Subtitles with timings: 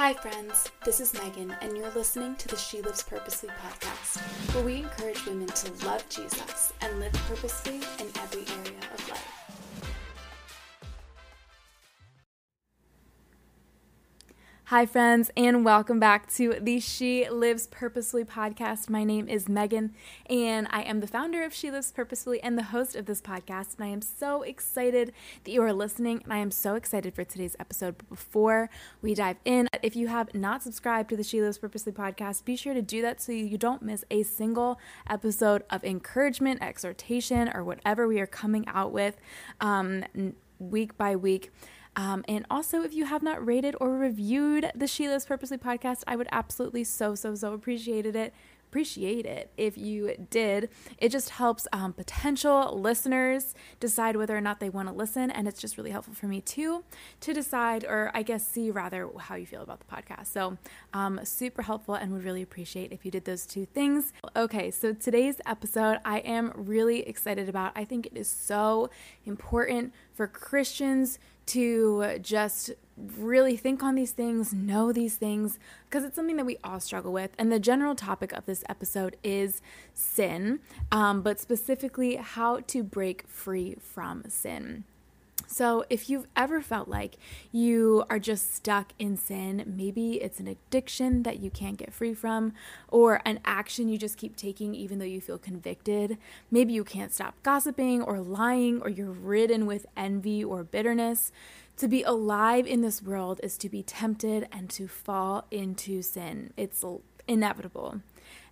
[0.00, 0.70] Hi, friends.
[0.82, 4.16] This is Megan, and you're listening to the She Lives Purposely podcast,
[4.54, 9.29] where we encourage women to love Jesus and live purposefully in every area of life.
[14.70, 18.88] Hi, friends, and welcome back to the She Lives Purposefully podcast.
[18.88, 19.92] My name is Megan,
[20.26, 23.74] and I am the founder of She Lives Purposefully and the host of this podcast.
[23.76, 25.12] And I am so excited
[25.42, 27.98] that you are listening, and I am so excited for today's episode.
[27.98, 28.70] But before
[29.02, 32.54] we dive in, if you have not subscribed to the She Lives Purposely podcast, be
[32.54, 37.64] sure to do that so you don't miss a single episode of encouragement, exhortation, or
[37.64, 39.16] whatever we are coming out with
[39.60, 40.04] um,
[40.60, 41.50] week by week.
[42.00, 46.02] Um, and also, if you have not rated or reviewed the She Lives Purposely podcast,
[46.06, 48.32] I would absolutely so, so, so appreciated it.
[48.70, 50.70] Appreciate it if you did.
[50.96, 55.46] It just helps um, potential listeners decide whether or not they want to listen, and
[55.46, 56.84] it's just really helpful for me too
[57.20, 60.28] to decide, or I guess see rather how you feel about the podcast.
[60.28, 60.56] So,
[60.94, 64.14] um, super helpful, and would really appreciate if you did those two things.
[64.34, 67.72] Okay, so today's episode I am really excited about.
[67.76, 68.88] I think it is so
[69.26, 71.18] important for Christians
[71.50, 76.58] to just really think on these things, know these things, because it's something that we
[76.62, 77.30] all struggle with.
[77.38, 79.62] And the general topic of this episode is
[79.94, 80.60] sin,
[80.92, 84.84] um, but specifically how to break free from sin.
[85.52, 87.16] So, if you've ever felt like
[87.50, 92.14] you are just stuck in sin, maybe it's an addiction that you can't get free
[92.14, 92.52] from,
[92.86, 96.18] or an action you just keep taking even though you feel convicted.
[96.52, 101.32] Maybe you can't stop gossiping or lying, or you're ridden with envy or bitterness.
[101.78, 106.52] To be alive in this world is to be tempted and to fall into sin.
[106.56, 106.84] It's
[107.26, 108.02] inevitable.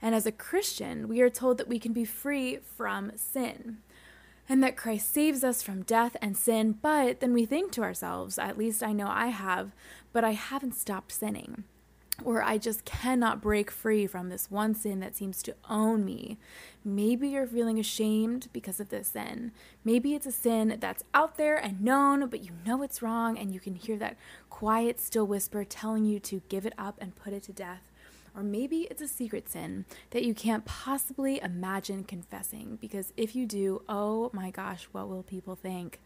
[0.03, 3.79] And as a Christian, we are told that we can be free from sin
[4.49, 8.39] and that Christ saves us from death and sin, but then we think to ourselves,
[8.39, 9.73] at least I know I have,
[10.13, 11.65] but I haven't stopped sinning.
[12.25, 16.37] Or I just cannot break free from this one sin that seems to own me.
[16.85, 19.53] Maybe you're feeling ashamed because of this sin.
[19.85, 23.55] Maybe it's a sin that's out there and known, but you know it's wrong, and
[23.55, 24.17] you can hear that
[24.51, 27.88] quiet, still whisper telling you to give it up and put it to death.
[28.39, 33.47] Or maybe it's a secret sin that you can't possibly imagine confessing because if you
[33.47, 35.99] do, oh my gosh, what will people think?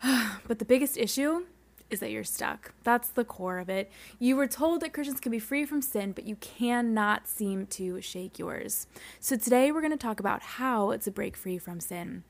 [0.46, 1.46] but the biggest issue
[1.90, 2.74] is that you're stuck.
[2.84, 3.90] That's the core of it.
[4.20, 8.00] You were told that Christians can be free from sin, but you cannot seem to
[8.00, 8.86] shake yours.
[9.18, 12.22] So today we're going to talk about how to break free from sin.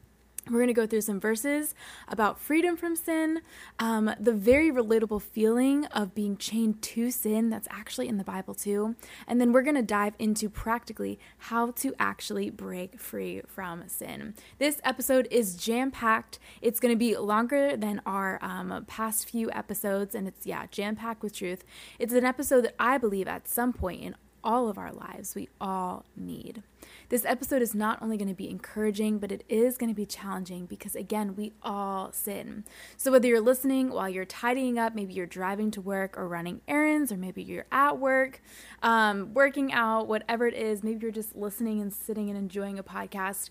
[0.50, 1.74] We're going to go through some verses
[2.08, 3.40] about freedom from sin,
[3.78, 8.54] um, the very relatable feeling of being chained to sin that's actually in the Bible
[8.54, 8.96] too.
[9.28, 14.34] And then we're going to dive into practically how to actually break free from sin.
[14.58, 16.40] This episode is jam packed.
[16.60, 20.96] It's going to be longer than our um, past few episodes, and it's, yeah, jam
[20.96, 21.64] packed with truth.
[21.98, 25.48] It's an episode that I believe at some point in all of our lives we
[25.60, 26.62] all need.
[27.08, 30.06] This episode is not only going to be encouraging, but it is going to be
[30.06, 32.64] challenging because, again, we all sin.
[32.96, 36.60] So, whether you're listening while you're tidying up, maybe you're driving to work or running
[36.68, 38.42] errands, or maybe you're at work,
[38.82, 42.82] um, working out, whatever it is, maybe you're just listening and sitting and enjoying a
[42.82, 43.50] podcast,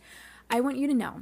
[0.49, 1.21] I want you to know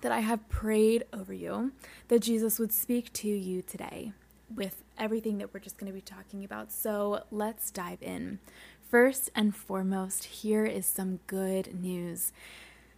[0.00, 1.72] that I have prayed over you
[2.08, 4.12] that Jesus would speak to you today
[4.54, 6.72] with everything that we're just going to be talking about.
[6.72, 8.38] So let's dive in.
[8.88, 12.32] First and foremost, here is some good news.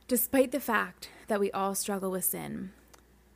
[0.06, 2.70] Despite the fact that we all struggle with sin,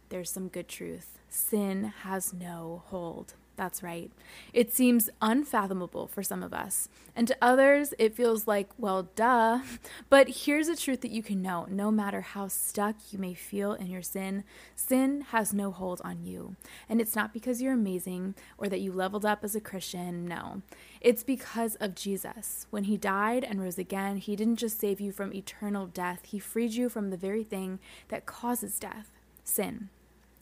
[0.08, 1.18] there's some good truth.
[1.28, 3.34] Sin has no hold.
[3.56, 4.10] That's right.
[4.52, 6.88] It seems unfathomable for some of us.
[7.14, 9.60] And to others, it feels like, well, duh.
[10.08, 13.72] But here's a truth that you can know no matter how stuck you may feel
[13.72, 14.44] in your sin,
[14.74, 16.56] sin has no hold on you.
[16.88, 20.26] And it's not because you're amazing or that you leveled up as a Christian.
[20.26, 20.62] No.
[21.00, 22.66] It's because of Jesus.
[22.70, 26.38] When he died and rose again, he didn't just save you from eternal death, he
[26.38, 27.78] freed you from the very thing
[28.08, 29.10] that causes death
[29.44, 29.90] sin.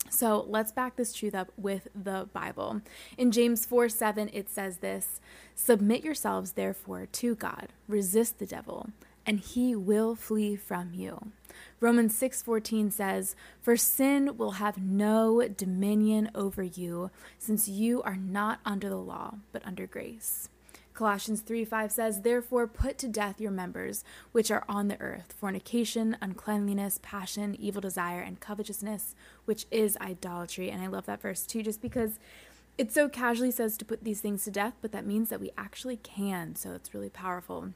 [0.09, 2.81] So let's back this truth up with the Bible.
[3.17, 5.19] In James 4 7, it says this
[5.55, 8.89] Submit yourselves, therefore, to God, resist the devil,
[9.25, 11.31] and he will flee from you.
[11.79, 18.59] Romans 6:14 says, "For sin will have no dominion over you, since you are not
[18.65, 20.49] under the law, but under grace."
[20.93, 25.33] Colossians 3 5 says, Therefore put to death your members which are on the earth
[25.37, 30.69] fornication, uncleanliness, passion, evil desire, and covetousness, which is idolatry.
[30.69, 32.19] And I love that verse too, just because
[32.77, 35.51] it so casually says to put these things to death, but that means that we
[35.57, 36.55] actually can.
[36.55, 37.73] So it's really powerful.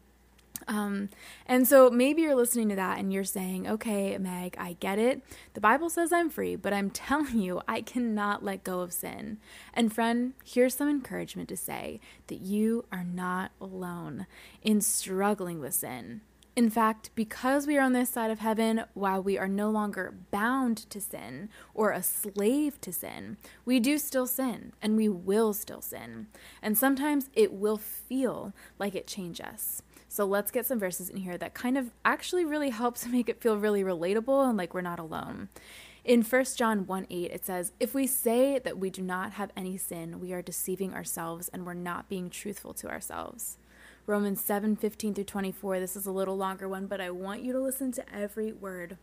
[0.67, 1.09] Um,
[1.45, 5.21] and so maybe you're listening to that and you're saying, okay, Meg, I get it.
[5.53, 9.37] The Bible says I'm free, but I'm telling you, I cannot let go of sin.
[9.73, 14.27] And friend, here's some encouragement to say that you are not alone
[14.61, 16.21] in struggling with sin.
[16.57, 20.15] In fact, because we are on this side of heaven, while we are no longer
[20.31, 25.53] bound to sin or a slave to sin, we do still sin and we will
[25.53, 26.25] still sin.
[26.59, 29.83] And sometimes it will feel like it changes us.
[30.09, 33.41] So let's get some verses in here that kind of actually really helps make it
[33.41, 35.49] feel really relatable and like we're not alone.
[36.03, 39.51] In 1 John 1 8, it says, If we say that we do not have
[39.57, 43.57] any sin, we are deceiving ourselves and we're not being truthful to ourselves.
[44.05, 47.51] Romans 7 15 through 24, this is a little longer one, but I want you
[47.51, 48.97] to listen to every word.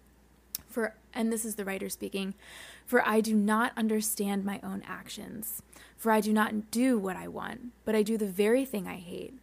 [0.66, 2.34] For, and this is the writer speaking,
[2.86, 5.62] for I do not understand my own actions.
[5.96, 8.96] For I do not do what I want, but I do the very thing I
[8.96, 9.38] hate.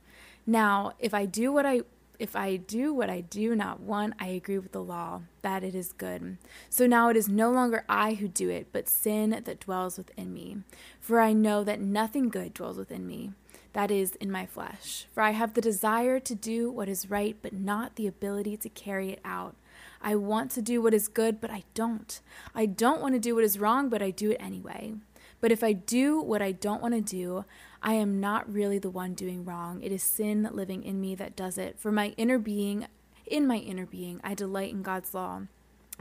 [0.45, 1.81] Now, if I do what I
[2.21, 5.73] if I do what I do not want, I agree with the law that it
[5.73, 6.37] is good.
[6.69, 10.31] So now it is no longer I who do it, but sin that dwells within
[10.31, 10.57] me.
[10.99, 13.31] For I know that nothing good dwells within me,
[13.73, 15.07] that is, in my flesh.
[15.11, 18.69] For I have the desire to do what is right, but not the ability to
[18.69, 19.55] carry it out.
[19.99, 22.21] I want to do what is good, but I don't.
[22.53, 24.93] I don't want to do what is wrong, but I do it anyway.
[25.39, 27.45] But if I do what I don't want to do,
[27.83, 29.81] I am not really the one doing wrong.
[29.81, 31.79] It is sin living in me that does it.
[31.79, 32.87] For my inner being,
[33.25, 35.43] in my inner being, I delight in God's law.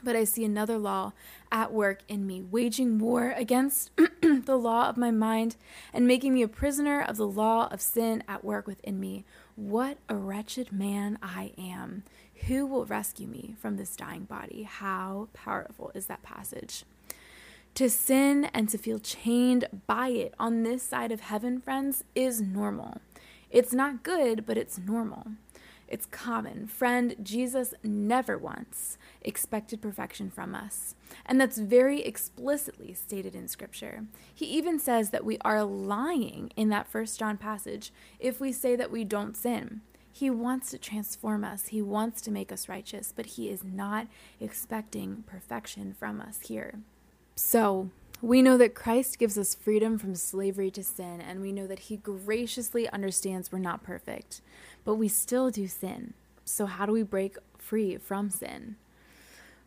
[0.02, 1.12] But I see another law
[1.52, 3.90] at work in me, waging war against
[4.22, 5.56] the law of my mind
[5.92, 9.24] and making me a prisoner of the law of sin at work within me.
[9.56, 12.04] What a wretched man I am.
[12.46, 14.62] Who will rescue me from this dying body?
[14.62, 16.84] How powerful is that passage?
[17.75, 22.40] To sin and to feel chained by it on this side of heaven, friends, is
[22.40, 23.00] normal.
[23.50, 25.26] It's not good, but it's normal.
[25.88, 26.69] It's common.
[26.69, 30.94] Friend, Jesus never once expected perfection from us.
[31.26, 34.05] And that's very explicitly stated in Scripture.
[34.32, 38.76] He even says that we are lying in that First John passage if we say
[38.76, 39.81] that we don't sin.
[40.12, 44.06] He wants to transform us, He wants to make us righteous, but He is not
[44.40, 46.81] expecting perfection from us here.
[47.42, 47.88] So,
[48.20, 51.88] we know that Christ gives us freedom from slavery to sin, and we know that
[51.88, 54.42] He graciously understands we're not perfect,
[54.84, 56.12] but we still do sin.
[56.44, 58.76] So, how do we break free from sin?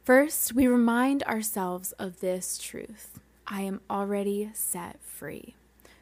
[0.03, 5.55] First, we remind ourselves of this truth I am already set free.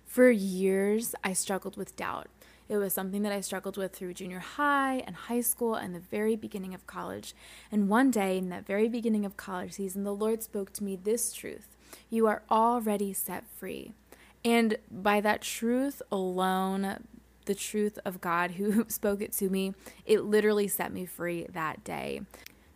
[0.06, 2.28] For years, I struggled with doubt.
[2.72, 6.00] It was something that I struggled with through junior high and high school and the
[6.00, 7.36] very beginning of college.
[7.70, 10.96] And one day, in that very beginning of college season, the Lord spoke to me
[10.96, 11.76] this truth
[12.10, 13.92] You are already set free.
[14.46, 17.04] And by that truth alone,
[17.44, 19.74] the truth of God who spoke it to me,
[20.06, 22.22] it literally set me free that day.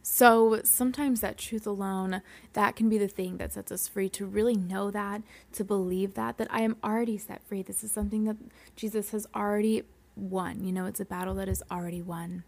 [0.07, 2.21] So sometimes that truth alone,
[2.53, 5.23] that can be the thing that sets us free to really know that,
[5.53, 7.63] to believe that, that I am already set free.
[7.63, 8.37] This is something that
[8.75, 9.81] Jesus has already
[10.15, 10.63] won.
[10.63, 12.43] You know, it's a battle that is already won.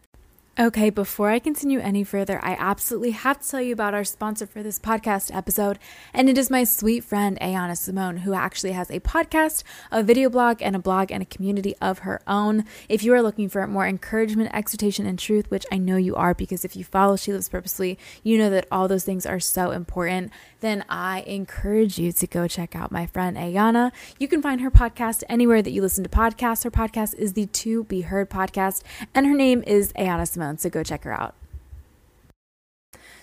[0.59, 4.47] Okay, before I continue any further, I absolutely have to tell you about our sponsor
[4.47, 5.77] for this podcast episode,
[6.15, 9.61] and it is my sweet friend Ayana Simone, who actually has a podcast,
[9.91, 12.65] a video blog, and a blog and a community of her own.
[12.89, 16.33] If you are looking for more encouragement, exhortation, and truth, which I know you are
[16.33, 19.69] because if you follow She Lives Purposely, you know that all those things are so
[19.69, 20.31] important,
[20.61, 23.91] then I encourage you to go check out my friend Ayana.
[24.17, 26.63] You can find her podcast anywhere that you listen to podcasts.
[26.63, 28.81] Her podcast is the To Be Heard podcast,
[29.13, 31.35] and her name is Ayana Simone so go check her out.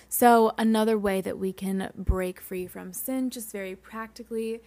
[0.09, 4.61] So, another way that we can break free from sin, just very practically,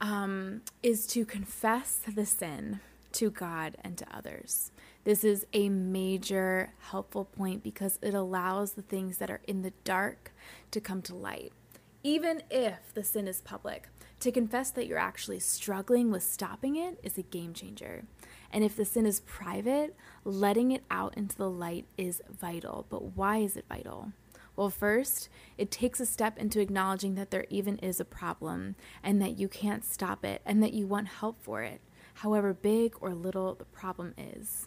[0.00, 2.80] um, is to confess the sin
[3.12, 4.72] to God and to others.
[5.04, 9.72] This is a major helpful point because it allows the things that are in the
[9.84, 10.32] dark
[10.70, 11.52] to come to light.
[12.02, 13.88] Even if the sin is public,
[14.20, 18.04] to confess that you're actually struggling with stopping it is a game changer.
[18.52, 22.86] And if the sin is private, letting it out into the light is vital.
[22.88, 24.12] But why is it vital?
[24.56, 28.74] Well, first, it takes a step into acknowledging that there even is a problem
[29.04, 31.80] and that you can't stop it and that you want help for it,
[32.14, 34.66] however big or little the problem is.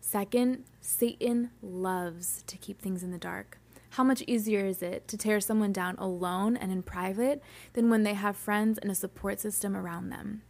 [0.00, 3.58] Second, Satan loves to keep things in the dark.
[3.90, 7.42] How much easier is it to tear someone down alone and in private
[7.74, 10.42] than when they have friends and a support system around them?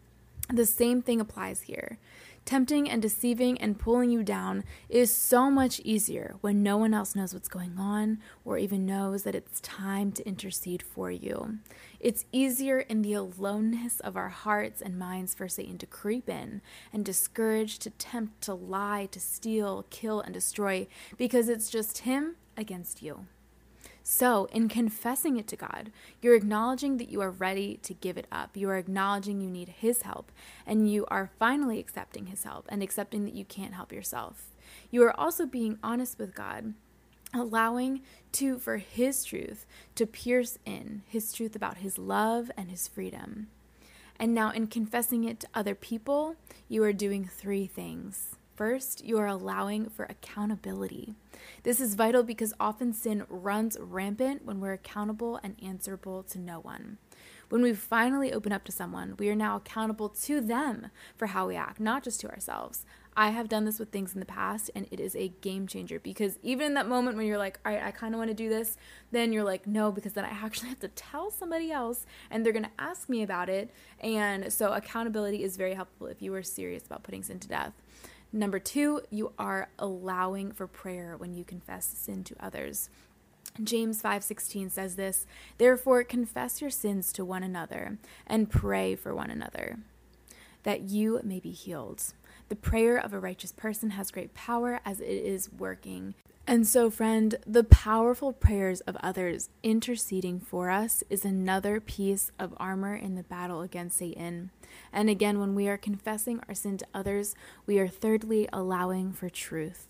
[0.53, 1.99] The same thing applies here.
[2.45, 7.15] Tempting and deceiving and pulling you down is so much easier when no one else
[7.15, 11.59] knows what's going on or even knows that it's time to intercede for you.
[12.01, 16.63] It's easier in the aloneness of our hearts and minds for Satan to creep in
[16.93, 22.37] and discourage, to tempt, to lie, to steal, kill, and destroy because it's just him
[22.57, 23.27] against you.
[24.03, 28.27] So, in confessing it to God, you're acknowledging that you are ready to give it
[28.33, 28.57] up.
[28.57, 30.33] You are acknowledging you need His help,
[30.67, 34.51] and you are finally accepting His help and accepting that you can't help yourself.
[34.91, 36.75] You are also being honest with God,
[37.35, 38.01] allowing
[38.33, 43.49] to for His truth to pierce in, His truth about His love and His freedom.
[44.19, 46.37] And now, in confessing it to other people,
[46.69, 48.37] you are doing three things.
[48.61, 51.15] First, you are allowing for accountability.
[51.63, 56.61] This is vital because often sin runs rampant when we're accountable and answerable to no
[56.61, 56.99] one.
[57.49, 61.49] When we finally open up to someone, we are now accountable to them for how
[61.49, 62.85] we act, not just to ourselves.
[63.17, 65.99] I have done this with things in the past, and it is a game changer
[65.99, 68.35] because even in that moment when you're like, all right, I kind of want to
[68.35, 68.77] do this,
[69.11, 72.53] then you're like, no, because then I actually have to tell somebody else and they're
[72.53, 73.71] going to ask me about it.
[74.01, 77.73] And so, accountability is very helpful if you are serious about putting sin to death.
[78.33, 82.89] Number two, you are allowing for prayer when you confess sin to others.
[83.63, 85.27] James 5:16 says this,
[85.59, 89.81] "Therefore confess your sins to one another and pray for one another,
[90.63, 92.15] that you may be healed."
[92.49, 96.15] The prayer of a righteous person has great power as it is working
[96.51, 102.55] and so, friend, the powerful prayers of others interceding for us is another piece of
[102.57, 104.51] armor in the battle against Satan.
[104.93, 109.29] And again, when we are confessing our sin to others, we are thirdly allowing for
[109.29, 109.87] truth.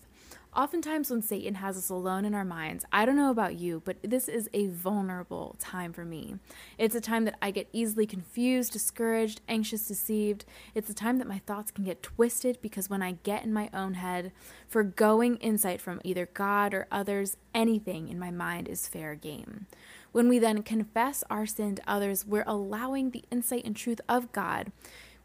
[0.53, 3.95] Oftentimes, when Satan has us alone in our minds, I don't know about you, but
[4.03, 6.35] this is a vulnerable time for me.
[6.77, 10.43] It's a time that I get easily confused, discouraged, anxious, deceived.
[10.75, 13.69] It's a time that my thoughts can get twisted because when I get in my
[13.73, 14.33] own head,
[14.67, 19.67] forgoing insight from either God or others, anything in my mind is fair game.
[20.11, 24.33] When we then confess our sin to others, we're allowing the insight and truth of
[24.33, 24.73] God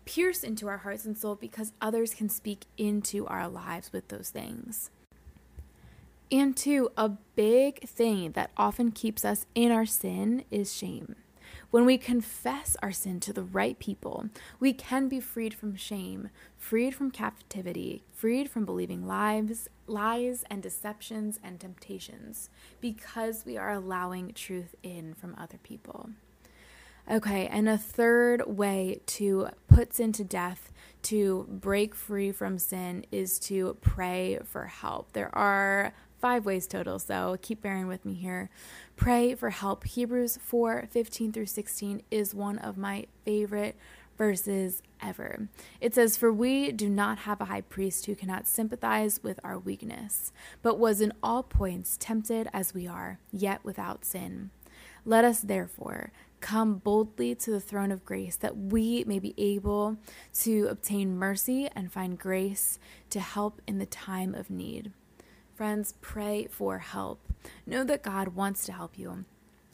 [0.05, 4.31] pierce into our hearts and soul because others can speak into our lives with those
[4.31, 4.91] things.
[6.31, 11.15] And two, a big thing that often keeps us in our sin is shame.
[11.71, 14.27] When we confess our sin to the right people,
[14.59, 20.63] we can be freed from shame, freed from captivity, freed from believing lies, lies and
[20.63, 26.11] deceptions and temptations because we are allowing truth in from other people.
[27.09, 33.07] Okay, and a third way to put sin to death, to break free from sin,
[33.13, 35.13] is to pray for help.
[35.13, 38.51] There are five ways total, so keep bearing with me here.
[38.97, 39.85] Pray for help.
[39.85, 43.77] Hebrews 4 15 through 16 is one of my favorite
[44.17, 45.49] verses ever.
[45.81, 49.59] It says, For we do not have a high priest who cannot sympathize with our
[49.59, 50.33] weakness,
[50.63, 54.51] but was in all points tempted as we are, yet without sin.
[55.05, 59.97] Let us therefore come boldly to the throne of grace that we may be able
[60.33, 62.79] to obtain mercy and find grace
[63.11, 64.93] to help in the time of need.
[65.57, 67.19] Friends, pray for help.
[67.65, 69.25] Know that God wants to help you.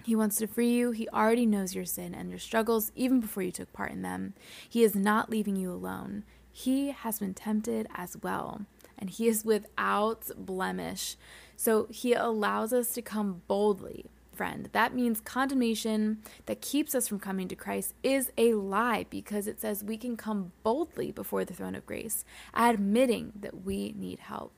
[0.04, 0.92] He wants to free you.
[0.92, 4.34] He already knows your sin and your struggles even before you took part in them.
[4.68, 6.22] He is not leaving you alone.
[6.52, 8.60] He has been tempted as well,
[8.96, 11.16] and He is without blemish.
[11.56, 14.04] So He allows us to come boldly.
[14.32, 19.48] Friend, that means condemnation that keeps us from coming to Christ is a lie because
[19.48, 22.24] it says we can come boldly before the throne of grace,
[22.54, 24.52] admitting that we need help.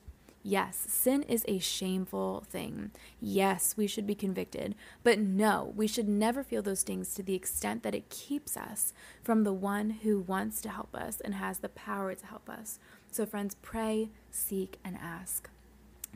[0.47, 2.91] Yes, sin is a shameful thing.
[3.19, 4.75] Yes, we should be convicted.
[5.03, 8.93] But no, we should never feel those things to the extent that it keeps us
[9.23, 12.79] from the one who wants to help us and has the power to help us.
[13.11, 15.49] So, friends, pray, seek, and ask.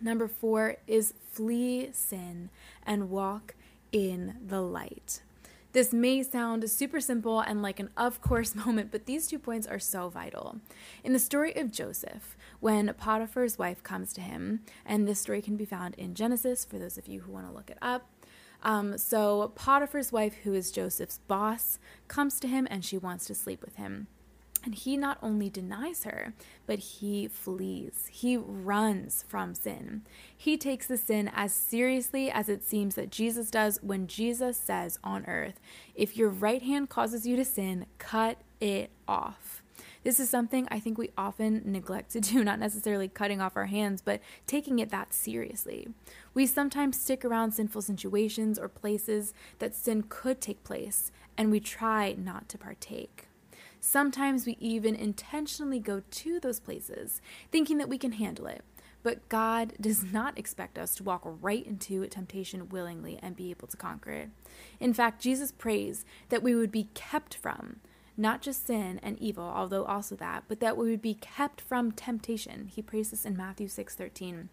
[0.00, 2.50] Number four is flee sin
[2.84, 3.54] and walk
[3.92, 5.22] in the light.
[5.72, 9.66] This may sound super simple and like an of course moment, but these two points
[9.66, 10.60] are so vital.
[11.04, 15.56] In the story of Joseph, when Potiphar's wife comes to him, and this story can
[15.56, 18.10] be found in Genesis for those of you who want to look it up.
[18.62, 23.34] Um, so, Potiphar's wife, who is Joseph's boss, comes to him and she wants to
[23.34, 24.08] sleep with him.
[24.68, 26.34] And he not only denies her,
[26.66, 28.06] but he flees.
[28.12, 30.02] He runs from sin.
[30.36, 34.98] He takes the sin as seriously as it seems that Jesus does when Jesus says
[35.02, 35.58] on earth,
[35.94, 39.62] If your right hand causes you to sin, cut it off.
[40.04, 43.66] This is something I think we often neglect to do, not necessarily cutting off our
[43.66, 45.88] hands, but taking it that seriously.
[46.34, 51.58] We sometimes stick around sinful situations or places that sin could take place, and we
[51.58, 53.27] try not to partake.
[53.80, 57.20] Sometimes we even intentionally go to those places
[57.50, 58.62] thinking that we can handle it.
[59.02, 63.68] But God does not expect us to walk right into temptation willingly and be able
[63.68, 64.30] to conquer it.
[64.80, 67.80] In fact, Jesus prays that we would be kept from
[68.16, 71.92] not just sin and evil, although also that, but that we would be kept from
[71.92, 72.66] temptation.
[72.66, 74.48] He prays this in Matthew 6:13.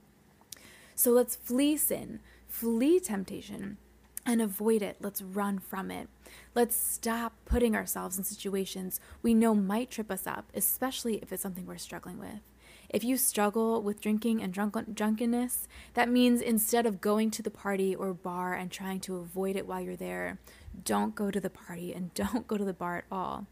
[0.93, 3.77] So let's flee sin, flee temptation,
[4.25, 4.97] and avoid it.
[4.99, 6.09] Let's run from it.
[6.53, 11.43] Let's stop putting ourselves in situations we know might trip us up, especially if it's
[11.43, 12.41] something we're struggling with.
[12.89, 17.51] If you struggle with drinking and drunk- drunkenness, that means instead of going to the
[17.51, 20.39] party or bar and trying to avoid it while you're there,
[20.83, 23.47] don't go to the party and don't go to the bar at all.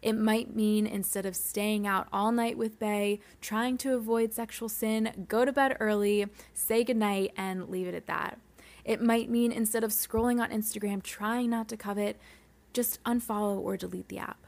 [0.00, 4.68] It might mean instead of staying out all night with Bay, trying to avoid sexual
[4.68, 8.38] sin, go to bed early, say goodnight, and leave it at that.
[8.84, 12.18] It might mean instead of scrolling on Instagram, trying not to covet,
[12.72, 14.46] just unfollow or delete the app.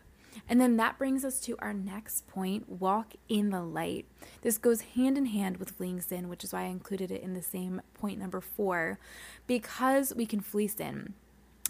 [0.48, 4.06] And then that brings us to our next point walk in the light.
[4.42, 7.34] This goes hand in hand with fleeing sin, which is why I included it in
[7.34, 8.98] the same point number four,
[9.46, 11.14] because we can flee sin.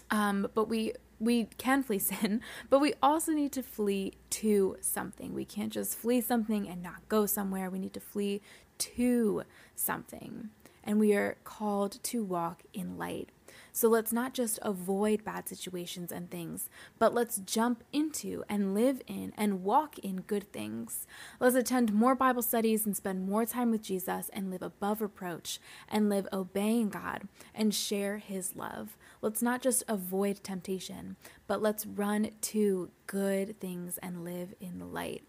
[0.09, 5.33] Um, but we we can flee sin, but we also need to flee to something.
[5.33, 7.69] We can't just flee something and not go somewhere.
[7.69, 8.41] We need to flee
[8.79, 9.43] to
[9.75, 10.49] something.
[10.83, 13.29] And we are called to walk in light.
[13.73, 16.69] So let's not just avoid bad situations and things,
[16.99, 21.07] but let's jump into and live in and walk in good things.
[21.39, 25.59] Let's attend more Bible studies and spend more time with Jesus and live above reproach
[25.87, 28.97] and live obeying God and share his love.
[29.21, 31.15] Let's not just avoid temptation,
[31.47, 35.23] but let's run to good things and live in the light.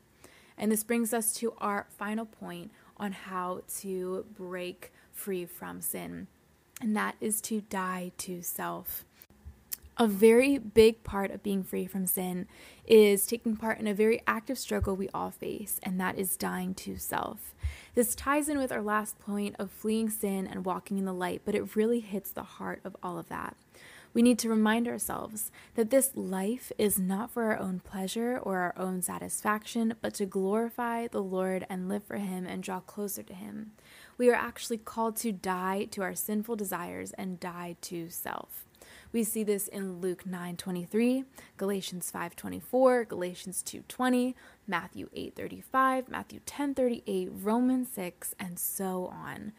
[0.59, 6.27] And this brings us to our final point on how to break free from sin
[6.83, 9.05] and that is to die to self.
[9.99, 12.49] A very big part of being free from sin
[12.87, 16.75] is taking part in a very active struggle we all face, and that is dying
[16.75, 17.55] to self.
[17.95, 21.43] This ties in with our last point of fleeing sin and walking in the light,
[21.45, 23.55] but it really hits the heart of all of that.
[24.15, 28.59] We need to remind ourselves that this life is not for our own pleasure or
[28.59, 33.23] our own satisfaction, but to glorify the Lord and live for Him and draw closer
[33.23, 33.73] to Him
[34.23, 38.65] we are actually called to die to our sinful desires and die to self.
[39.11, 41.25] We see this in Luke 9:23,
[41.57, 49.55] Galatians 5:24, Galatians 2:20, Matthew 8:35, Matthew 10:38, Romans 6, and so on.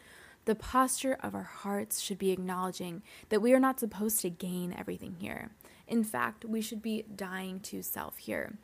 [0.46, 4.72] The posture of our hearts should be acknowledging that we are not supposed to gain
[4.72, 5.52] everything here.
[5.88, 8.58] In fact, we should be dying to self here.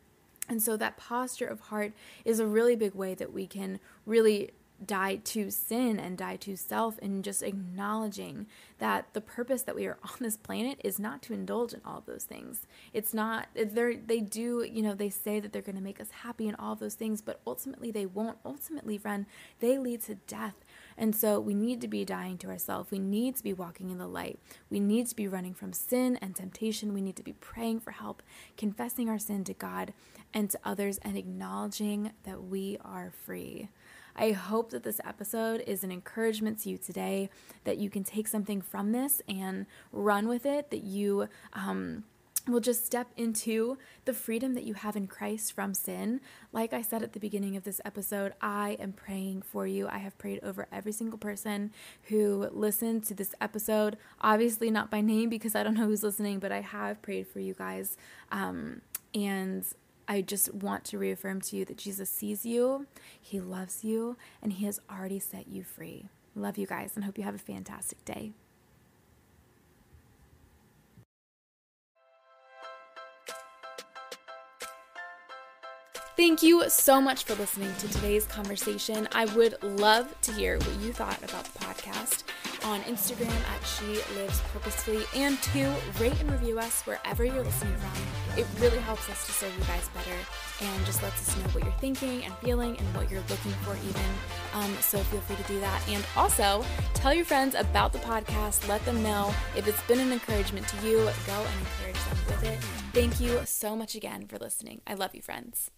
[0.48, 1.92] And so that posture of heart
[2.24, 4.52] is a really big way that we can really
[4.86, 8.48] die to sin and die to self and just acknowledging
[8.80, 12.04] that the purpose that we are on this planet is not to indulge in all
[12.06, 12.66] those things.
[12.94, 16.12] It's not they they do you know they say that they're going to make us
[16.24, 18.38] happy and all those things but ultimately they won't.
[18.46, 19.26] Ultimately run
[19.60, 20.56] they lead to death.
[20.98, 23.98] And so we need to be dying to ourselves we need to be walking in
[23.98, 24.40] the light.
[24.70, 26.94] We need to be running from sin and temptation.
[26.94, 28.24] We need to be praying for help
[28.58, 29.94] confessing our sin to god
[30.34, 33.70] and to others and acknowledging that we are free
[34.16, 37.30] I hope that this episode is an encouragement to you today,
[37.64, 42.04] that you can take something from this and run with it, that you, um,
[42.48, 46.22] will just step into the freedom that you have in Christ from sin.
[46.52, 49.88] Like I said at the beginning of this episode, I am praying for you.
[49.88, 51.72] I have prayed over every single person
[52.04, 53.98] who listened to this episode.
[54.22, 57.40] Obviously, not by name because I don't know who's listening, but I have prayed for
[57.40, 57.98] you guys.
[58.32, 58.82] Um,
[59.14, 59.66] and
[60.10, 62.88] I just want to reaffirm to you that Jesus sees you,
[63.22, 66.10] He loves you, and He has already set you free.
[66.34, 68.32] Love you guys and hope you have a fantastic day.
[76.18, 79.08] Thank you so much for listening to today's conversation.
[79.14, 82.24] I would love to hear what you thought about the podcast
[82.70, 87.76] on Instagram at She Lives Purposefully, and to rate and review us wherever you're listening
[87.78, 88.38] from.
[88.38, 90.16] It really helps us to serve you guys better
[90.62, 93.76] and just lets us know what you're thinking and feeling and what you're looking for,
[93.88, 94.06] even.
[94.54, 95.82] Um, so feel free to do that.
[95.90, 98.68] And also, tell your friends about the podcast.
[98.68, 100.98] Let them know if it's been an encouragement to you.
[101.26, 102.60] Go and encourage them with it.
[102.94, 104.82] Thank you so much again for listening.
[104.86, 105.72] I love you, friends.